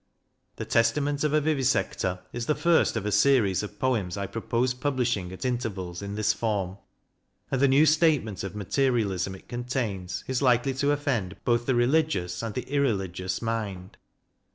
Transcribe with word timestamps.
The" 0.55 0.65
Testament 0.65 1.23
of 1.23 1.31
a 1.31 1.39
Vivisector" 1.39 2.21
is 2.33 2.47
the 2.47 2.55
first 2.55 2.97
of 2.97 3.05
a 3.05 3.11
series 3.11 3.61
of 3.61 3.77
Poems 3.77 4.17
I 4.17 4.25
propose 4.25 4.73
publishing 4.73 5.31
at 5.31 5.45
intervals 5.45 6.01
in 6.01 6.15
this 6.15 6.33
form... 6.33 6.79
and 7.51 7.61
the 7.61 7.67
new 7.67 7.85
statement 7.85 8.43
of 8.43 8.55
Materialism 8.55 9.35
it 9.35 9.47
contains 9.47 10.23
is 10.25 10.41
likely 10.41 10.73
to 10.73 10.89
offend 10.91 11.35
both 11.45 11.67
the 11.67 11.75
religious 11.75 12.41
and 12.41 12.55
the 12.55 12.63
irreligious 12.67 13.43
mind. 13.43 13.97